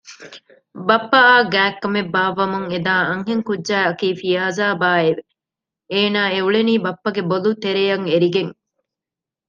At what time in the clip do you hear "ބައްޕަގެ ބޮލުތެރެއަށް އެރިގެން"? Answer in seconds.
6.85-8.53